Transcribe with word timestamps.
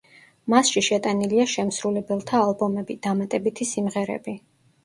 მასში 0.53 0.81
შეტანილია 0.87 1.45
შემსრულებელთა 1.51 2.39
ალბომები, 2.47 2.99
დამატებითი 3.07 3.69
სიმღერები. 3.75 4.37